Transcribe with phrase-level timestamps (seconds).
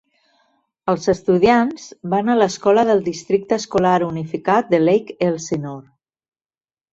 [0.93, 5.85] Els estudiants van a l'escola del districte escolar unificat de Lake Elsinore.